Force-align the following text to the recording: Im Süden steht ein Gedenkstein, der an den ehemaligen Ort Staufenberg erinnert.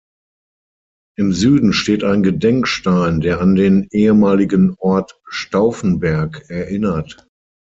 Im 1.15 1.31
Süden 1.31 1.73
steht 1.73 2.03
ein 2.03 2.23
Gedenkstein, 2.23 3.21
der 3.21 3.39
an 3.39 3.53
den 3.53 3.87
ehemaligen 3.91 4.73
Ort 4.79 5.21
Staufenberg 5.29 6.49
erinnert. 6.49 7.27